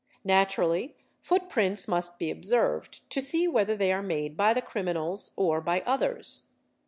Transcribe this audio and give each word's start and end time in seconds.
Naturally 0.23 0.95
foot 1.21 1.47
prints 1.47 1.87
must 1.87 2.17
be 2.17 2.31
observed 2.31 3.07
to 3.11 3.21
see 3.21 3.47
whether 3.47 3.77
hey 3.77 3.91
are 3.91 4.01
made 4.01 4.35
by 4.35 4.51
the 4.51 4.59
criminals 4.59 5.29
or 5.35 5.61
by 5.61 5.81
others. 5.81 6.47